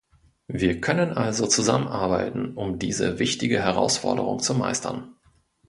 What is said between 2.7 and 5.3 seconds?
diese wichtige Herausforderung zu meistern.